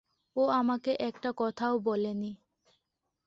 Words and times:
ও 0.35 0.43
আমাকে 0.51 0.91
একটা 0.99 1.29
কথাও 1.37 1.75
বলেনি। 1.79 2.31